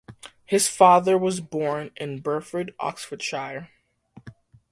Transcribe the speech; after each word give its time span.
His 0.45 0.67
father 0.67 1.15
was 1.15 1.41
born 1.41 1.91
in 1.95 2.21
Burford, 2.21 2.73
Oxfordshire. 2.79 3.69